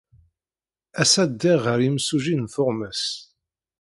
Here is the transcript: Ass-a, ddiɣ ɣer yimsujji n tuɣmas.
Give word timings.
Ass-a, 1.01 1.23
ddiɣ 1.25 1.59
ɣer 1.65 1.79
yimsujji 1.85 2.35
n 2.35 2.45
tuɣmas. 2.53 3.03